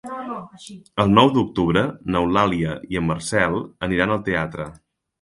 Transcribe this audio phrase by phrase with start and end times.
[1.03, 4.73] El nou d'octubre n'Eulàlia i en Marcel aniran al teatre.